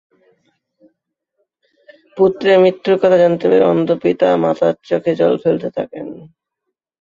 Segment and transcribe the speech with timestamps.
[2.17, 6.05] পুত্রের মৃত্যুর কথা জানতে পেরে অন্ধ পিতা-মাতা চোখের জল ফেলতে থাকেন।